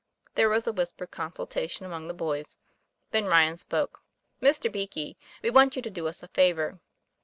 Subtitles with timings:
[0.33, 2.57] There was a whispered consultation among the boys;
[3.11, 4.01] then Ryan spoke:'
[4.41, 4.67] Mr.
[4.71, 6.79] Beakey, we want you to do us a favor.